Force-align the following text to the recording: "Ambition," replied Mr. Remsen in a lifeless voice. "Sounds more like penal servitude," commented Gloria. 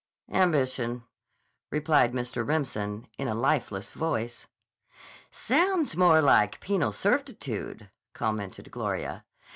"Ambition," 0.31 1.03
replied 1.69 2.11
Mr. 2.11 2.43
Remsen 2.43 3.05
in 3.19 3.27
a 3.27 3.35
lifeless 3.35 3.93
voice. 3.93 4.47
"Sounds 5.29 5.95
more 5.95 6.23
like 6.23 6.59
penal 6.59 6.91
servitude," 6.91 7.87
commented 8.13 8.71
Gloria. 8.71 9.25